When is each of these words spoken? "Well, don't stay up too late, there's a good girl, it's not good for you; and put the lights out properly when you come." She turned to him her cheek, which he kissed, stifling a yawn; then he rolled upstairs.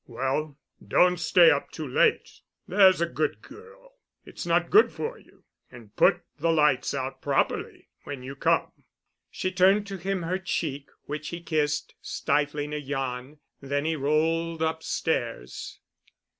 "Well, 0.07 0.57
don't 0.83 1.19
stay 1.19 1.51
up 1.51 1.69
too 1.69 1.87
late, 1.87 2.41
there's 2.67 3.01
a 3.01 3.05
good 3.05 3.43
girl, 3.43 3.99
it's 4.25 4.47
not 4.47 4.71
good 4.71 4.91
for 4.91 5.19
you; 5.19 5.43
and 5.69 5.95
put 5.95 6.21
the 6.39 6.51
lights 6.51 6.95
out 6.95 7.21
properly 7.21 7.87
when 8.03 8.23
you 8.23 8.35
come." 8.35 8.71
She 9.29 9.51
turned 9.51 9.85
to 9.85 9.97
him 9.97 10.23
her 10.23 10.39
cheek, 10.39 10.89
which 11.03 11.27
he 11.27 11.39
kissed, 11.39 11.93
stifling 12.01 12.73
a 12.73 12.77
yawn; 12.77 13.41
then 13.61 13.85
he 13.85 13.95
rolled 13.95 14.63
upstairs. 14.63 15.79